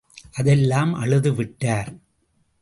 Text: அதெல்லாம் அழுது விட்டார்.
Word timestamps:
அதெல்லாம் 0.31 0.93
அழுது 0.93 1.33
விட்டார். 1.35 1.91